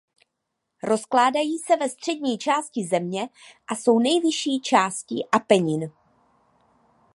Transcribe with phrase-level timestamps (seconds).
[0.83, 3.29] Rozkládají se ve střední části země
[3.67, 5.91] a jsou nejvyšší částí Apenin.